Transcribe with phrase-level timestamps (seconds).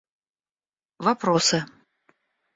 [1.05, 1.59] вопросы